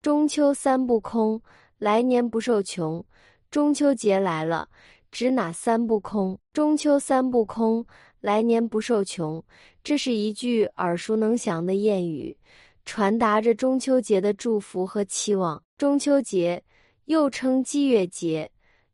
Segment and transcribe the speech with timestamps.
[0.00, 1.42] 中秋三不空，
[1.78, 3.04] 来年不受穷。
[3.50, 4.68] 中秋节来了，
[5.10, 6.38] 指哪三不空？
[6.52, 7.84] 中秋三不空，
[8.20, 9.42] 来年不受穷。
[9.82, 12.36] 这是一句耳熟能详的谚语，
[12.84, 15.60] 传达着中秋节的祝福和期望。
[15.76, 16.62] 中秋节
[17.06, 18.48] 又称祭月节、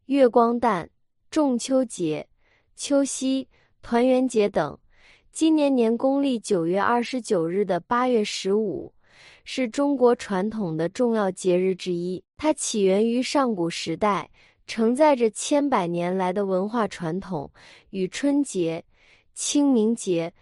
[0.06, 0.88] 月光诞、
[1.30, 2.26] 仲秋节、
[2.76, 3.46] 秋夕、
[3.82, 4.78] 团圆节等。
[5.30, 8.93] 今年年公历九月二十九日的八月十五，
[9.44, 12.22] 是中国传统的重要节日之一。
[12.36, 14.30] 它起源于上古时代，
[14.66, 17.50] 承载着千百年来的文化传统，
[17.90, 18.84] 与春节、
[19.34, 20.32] 清明节、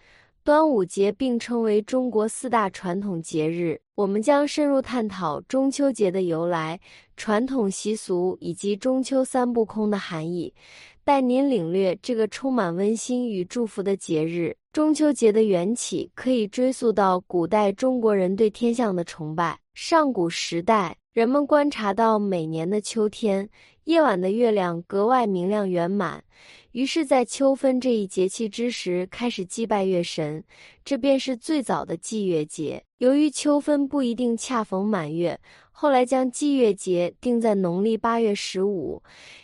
[0.45, 3.79] 端午节并称为中国四大传统节日。
[3.95, 6.77] 我们将深入探讨中秋节的由来、
[7.15, 10.53] 传统习俗以及中秋三不空的含义。
[11.05, 14.53] 带您领略这个充满温馨与祝福的节日。
[14.73, 19.57] 中秋节的缘起可以追溯到古代中国人对天象的崇拜。
[19.73, 23.49] 上古时代，人们观察到每年的秋天
[23.85, 26.23] 夜晚的月亮格外明亮圆满，
[26.71, 30.43] 于是，在秋分这一节气之时开始祭拜月神，
[30.85, 32.83] 这便是最早的祭月节。
[32.99, 35.39] 由于秋分不一定恰逢满月。
[35.75, 39.01] 后来将祭月节定在农历八月十五，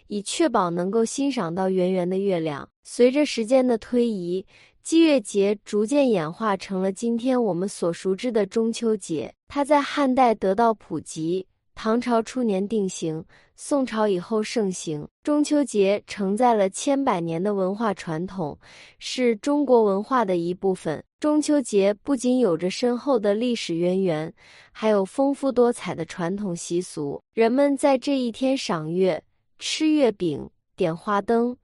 [0.08, 2.70] 以确保能够欣赏到圆圆的月亮。
[2.84, 4.46] 随着时间的推移，
[4.82, 9.34] 祭月节逐渐演化成了今天我们所熟知的中秋节。
[9.48, 11.48] 它在汉代得到普及，
[11.82, 13.24] 唐朝初年定型，
[13.56, 15.08] 宋朝以后盛行。
[15.24, 18.60] 中秋节承载了千百年的文化传统，
[18.98, 21.02] 是中国文化的一部分。
[21.22, 24.34] 中秋节不仅有着深厚的历史渊源，
[24.74, 27.22] 还有丰富多彩的传统习俗。
[27.34, 29.24] 人们在这一天赏月、
[29.58, 31.56] 吃月饼、点花灯、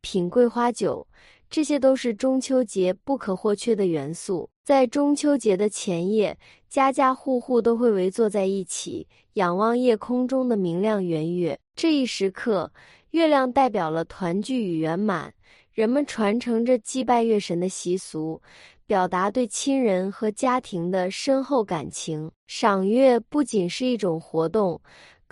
[0.00, 1.04] 品桂花酒，
[1.54, 4.50] 这些都是中秋节不可或缺的元素。
[4.64, 6.36] 在中秋节的前夜，
[6.68, 11.56] 家家户户都会围坐在一起，仰望夜空中的明亮圆月。
[11.76, 12.72] 这一时刻，
[13.12, 15.32] 月亮代表了团聚与圆满。
[15.70, 18.42] 人们传承着祭拜月神的习俗。
[18.86, 22.30] 表达对亲人和家庭的深厚感情。
[22.46, 24.78] 赏月不仅是一种活动，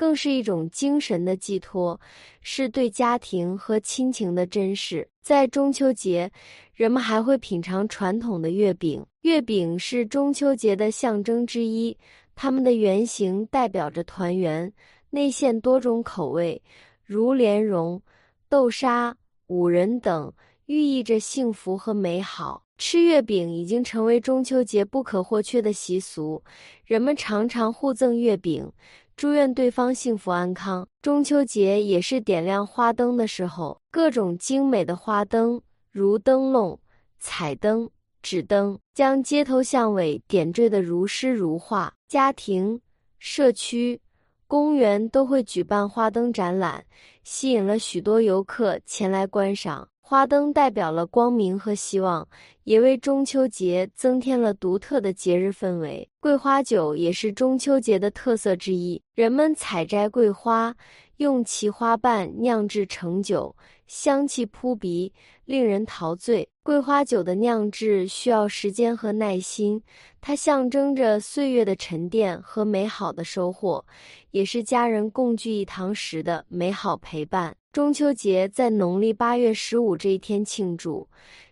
[0.02, 2.00] 更是一种精神的寄托，
[2.40, 5.08] 是对家庭和亲情的珍视。
[5.22, 6.28] 在中秋节，
[6.74, 9.06] 人们还会品尝传统的月饼。
[9.20, 11.96] 月饼是中秋节的象征之一，
[12.34, 14.72] 它们的圆形代表着团圆，
[15.10, 16.60] 内馅多种口味，
[17.04, 18.02] 如莲蓉、
[18.48, 20.32] 豆沙、五仁等，
[20.66, 22.64] 寓意着幸福和美好。
[22.78, 26.42] 吃月饼已经成为中秋节不可或缺的习俗，
[26.84, 28.68] 人们常常互赠月饼，
[29.16, 30.86] 祝愿对方幸福安康。
[31.00, 36.78] 中秋节也是点亮花灯的时候，各种精美的花灯，如灯笼、
[37.18, 37.88] 彩灯、
[38.22, 41.92] 纸灯，将街头巷尾点缀得如诗如画。
[42.08, 42.80] 家庭、
[43.18, 44.00] 社区、
[44.46, 46.84] 公园都会举办花灯展览，
[47.24, 49.88] 吸引了许多游客前来观赏。
[50.12, 52.28] 花灯代表了光明和希望，
[52.64, 56.06] 也为中秋节增添了独特的节日氛围。
[56.20, 60.76] 桂花酒也是中秋节的特色之一，人们采摘桂花，
[61.16, 63.56] 用其花瓣酿制成酒，
[63.92, 65.12] 香气扑鼻，
[65.44, 66.48] 令人陶醉。
[66.62, 69.82] 桂花酒的酿制需要时间和耐心，
[70.18, 73.84] 它象征着岁月的沉淀和美好的收获，
[74.30, 77.54] 也是家人共聚一堂时的美好陪伴。
[77.70, 81.06] 中秋节在农历八月十五这一天庆祝，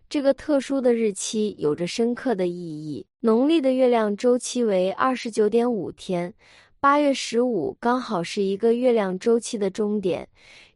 [0.09, 3.05] 这个特殊的日期有着深刻的意义。
[3.21, 6.33] 农历的月亮周期为二十九点五天，
[6.81, 10.27] 八月十五刚好是一个月亮周期的终点，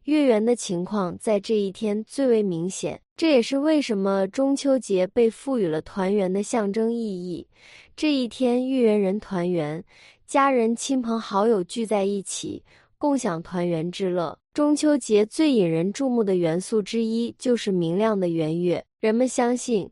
[0.05, 2.99] 月圆的情况在这一天最为明显。
[3.15, 7.47] 这也是为什么中秋节被赋予了团圆的象征意义。
[7.95, 9.83] 这一天，月圆人团圆，
[10.25, 12.63] 家人、亲朋好友聚在一起。
[12.97, 14.39] 共享团圆之乐。
[14.53, 18.83] 中秋节最引人注目的元素之一就是明亮的圆月。
[19.01, 19.87] 人们相信，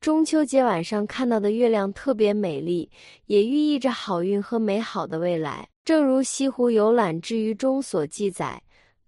[0.00, 2.90] 中秋节晚上看到的月亮特别美丽，
[3.26, 5.68] 也寓意着好运和美好的未来。
[5.84, 8.60] 正如《西湖游览之余》中所记载：“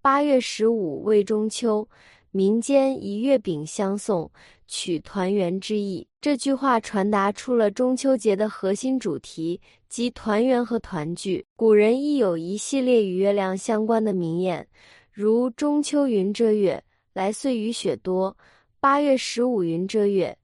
[0.02, 1.88] 八月十五为中秋，
[2.32, 4.31] 民间以月饼相送，
[4.66, 9.60] 取团圆之意。”这句话传达出了中秋节的核心主题。
[9.88, 11.44] 即团圆和团聚。
[11.54, 14.64] 古人亦有一系列与月亮相关的名谚，
[15.12, 16.82] 如“中秋云遮月，
[17.12, 18.34] 来岁雨雪多
[18.81, 20.37] ”，“八月十五云遮月，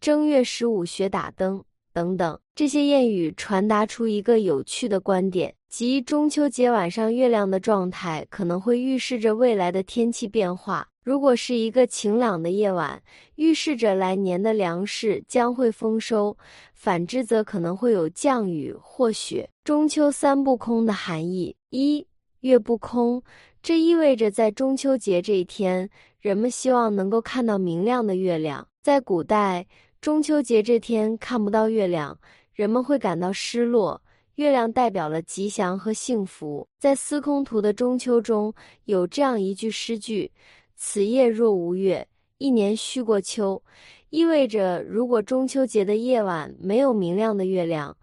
[0.00, 2.38] 正月十五雪打灯”等等。
[2.54, 10.86] 这些谚语传达出一个有趣的观点，即中秋节晚上月亮的状态可能会预示着未来的天气变化。
[11.02, 13.02] 如果是一个晴朗的夜晚，
[13.36, 16.36] 预示着来年的粮食将会丰收；
[16.74, 19.48] 反之则可能会有降雨或雪。
[19.64, 22.06] 中秋三不空的含义：一、
[22.40, 23.22] 月不空，
[23.62, 25.88] 这意味着在中秋节这一天，
[26.20, 28.68] 人们希望能够看到明亮的月亮。
[28.82, 29.66] 在古代，
[30.02, 32.18] 中秋节这天看不到月亮，
[32.54, 34.02] 人们会感到失落。
[34.36, 36.66] 月亮代表了吉祥和幸福。
[36.78, 38.54] 在《司空图》的中秋中
[38.84, 40.32] 有这样一句诗句
[40.74, 42.08] ：“此夜若无月，
[42.38, 43.62] 一年须过秋。”
[44.08, 47.96] 意味着，如果中秋节的夜晚没有明亮的月亮，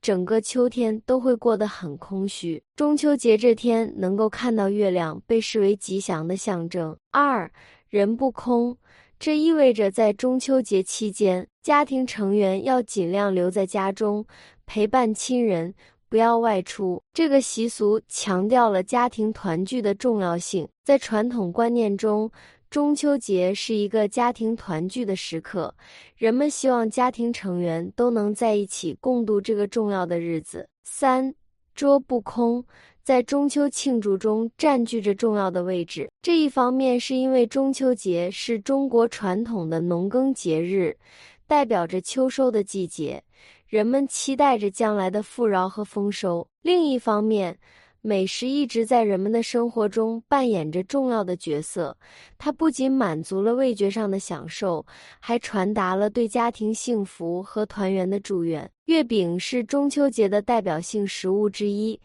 [0.00, 2.62] 整个秋天都会过得很空虚。
[2.76, 6.96] 中秋节这天能够看到月亮，被视为吉祥的象征。
[7.10, 7.50] 二
[7.88, 8.76] 人不空，
[9.18, 14.26] 这意味着在中秋节期间，家庭成员要尽量留在家中
[14.66, 15.74] 陪伴亲人，
[16.08, 17.02] 不要外出。
[17.12, 20.68] 这个习俗强调了家庭团聚的重要性。
[20.84, 22.30] 在传统观念中，
[22.68, 25.74] 中秋节是一个家庭团聚的时刻，
[26.16, 30.68] 人们希望家庭成员都能在一起共度这个重要的日子。
[30.82, 31.34] 三
[31.74, 32.64] 桌不空，
[33.04, 36.08] 在中秋庆祝中占据着重要的位置。
[36.22, 40.96] 这一方面是因为中秋节是中国传统的农耕节日，
[41.46, 43.22] 代表着秋收的季节，
[43.68, 46.48] 人们期待着将来的富饶和丰收。
[46.62, 47.58] 另一方面，
[48.00, 51.94] 美食一直在人们的生活中扮演着重要的角色，
[52.38, 54.84] 它不仅满足了味觉上的享受，
[55.20, 58.70] 还传达了对家庭幸福和团圆的祝愿。
[58.86, 61.98] 月饼是中秋节的代表性食物之一，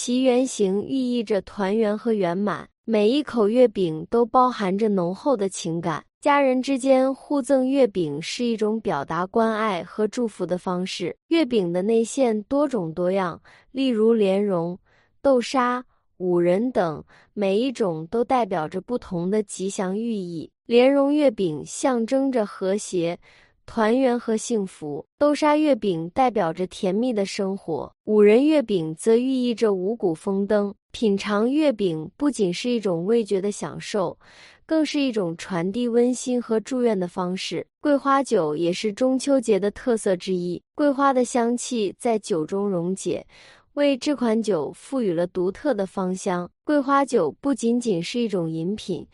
[0.00, 2.68] 其原型寓意着团圆和圆满。
[2.84, 11.16] 每一口月饼都包含着浓厚的情感，家人之间互赠月饼是一种表达关爱和祝福的方式。
[11.26, 13.42] 月饼的内馅多种多样，
[13.72, 14.78] 例如莲蓉。
[15.20, 15.84] 豆沙、
[16.18, 17.04] 五仁等，
[17.34, 20.48] 每一种都代表着不同的吉祥寓意。
[20.66, 23.18] 莲蓉月饼象征着和谐、
[23.68, 30.74] 团圆和幸福；豆沙月饼代表着甜蜜的生活；五仁月饼则寓意着五谷丰登。
[30.90, 34.18] 品尝月饼不仅是一种味觉的享受，
[34.64, 37.64] 更是一种传递温馨和祝愿的方式。
[37.78, 43.26] 桂花酒也是中秋节的特色之一，桂花的香气在酒中溶解。
[43.74, 46.50] 为这款酒赋予了独特的芳香。
[46.64, 49.06] 桂花酒不仅仅是一种饮品，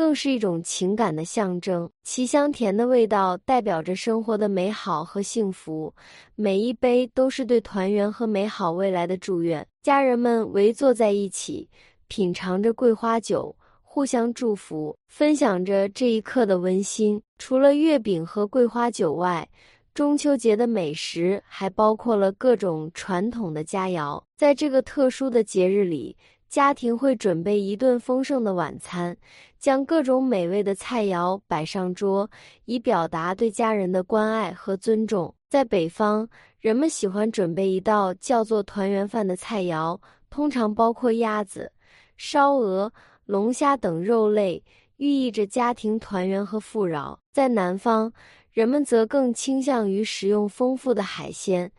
[0.00, 1.86] 更是一种情感的象征。
[2.04, 5.94] 其香甜的味道代表着生活的美好和幸福，
[6.36, 9.66] 每一杯都是对团圆和美好未来的祝愿。
[9.82, 11.68] 家人们围坐在一起，
[12.08, 17.20] 品尝着桂花酒，互相祝福，分享着这一刻的温馨。
[17.36, 19.46] 除了月饼和桂花酒外，
[19.92, 24.22] 中秋节的美食还包括了各种传统的佳肴。
[24.38, 26.16] 在这个特殊的节日里，
[26.50, 29.16] 家庭会准备一顿丰盛的晚餐，
[29.56, 32.28] 将各种美味的菜肴摆上桌，
[32.64, 35.32] 以表达对家人的关爱和尊重。
[35.48, 39.96] 在北方，人们喜欢准备一道叫做团圆饭的菜肴，
[40.28, 41.70] 通常包括鸭子、
[42.16, 42.92] 烧鹅、
[43.26, 44.64] 龙虾等肉类，
[44.96, 47.16] 寓意着家庭团圆和富饶。
[47.32, 48.12] 在南方，
[48.50, 51.70] 人们则更倾向于食用丰富的海鲜，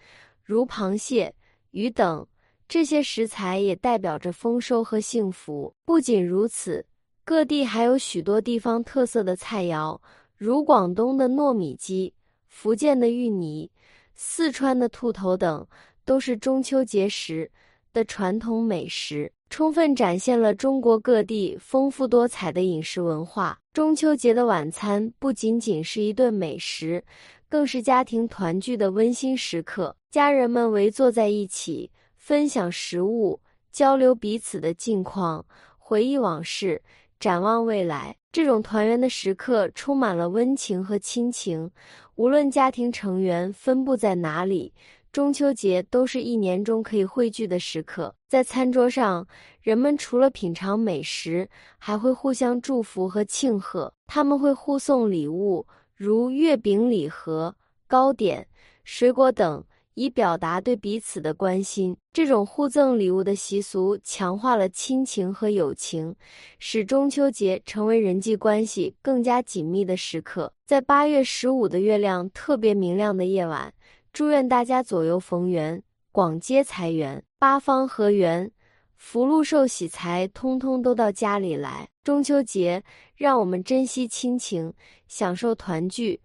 [0.42, 1.36] 如螃蟹、
[1.72, 2.26] 鱼等。
[2.72, 5.76] 这些食材也代表着丰收和幸福。
[5.84, 6.86] 不仅如此，
[7.26, 10.00] 各地还有许多地方特色的菜肴，
[10.38, 12.14] 如广东的糯米鸡、
[12.48, 13.70] 福建的芋泥、
[14.16, 15.68] 四川的兔头等，
[16.06, 17.52] 都是中秋节时
[17.92, 19.30] 的传统美食。
[19.50, 23.60] 充分展现了中国各地丰富多彩的饮食文化。
[23.74, 27.04] 中秋节的晚餐不仅仅是一顿美食，
[27.50, 29.94] 更是家庭团聚的温馨时刻。
[30.10, 35.44] 家人们围坐在一起，分享食物，交流彼此的近况，
[35.80, 36.80] 回忆往事，
[37.20, 38.16] 展望未来。
[38.32, 41.72] 这种团圆的时刻充满了温情和亲情。
[42.14, 44.72] 无论家庭成员分布在哪里。
[45.12, 49.28] 中秋节都是一年中可以汇聚的时刻，在餐桌上，
[49.60, 51.50] 人们除了品尝美食，
[51.80, 53.92] 还会互相祝福和庆贺。
[54.06, 57.54] 他们会互送礼物，如月饼礼盒、
[57.88, 58.48] 糕点、
[58.86, 59.62] 水果等，
[59.94, 61.96] 以表达对彼此的关心。
[62.14, 66.16] 这种互赠礼物的习俗强化了亲情和友情，
[66.60, 70.54] 使中秋节成为人际关系更加紧密的时刻。
[70.66, 73.74] 在八月十五的月亮特别明亮的夜晚。
[74.14, 75.82] 祝愿大家左右逢源，
[76.12, 78.52] 广结财源，八方合源，
[78.98, 81.88] 福禄寿喜财通通都到家里来。
[82.04, 82.84] 中秋节，
[83.16, 84.74] 让我们珍惜亲情，
[85.08, 86.20] 享受团聚，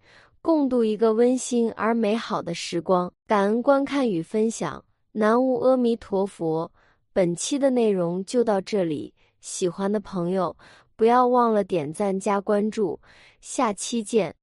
[0.47, 3.11] 共度一个温馨而美好的时光。
[3.27, 6.71] 感恩观看与分享，南无阿弥陀佛。
[7.11, 10.55] 本期的内容就到这里，喜欢的朋友
[10.95, 13.01] 不要忘了点赞加关注，
[13.41, 14.36] 下期见。